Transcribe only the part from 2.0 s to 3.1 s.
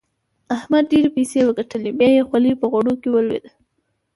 يې خولۍ په غوړو کې